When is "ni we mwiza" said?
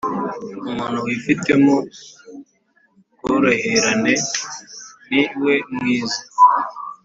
5.09-6.19